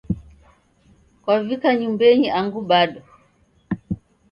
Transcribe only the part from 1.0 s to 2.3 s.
Kwavika nyumbenyi